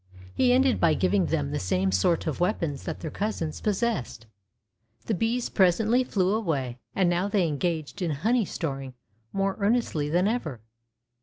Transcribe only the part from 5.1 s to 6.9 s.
bees presently flew away,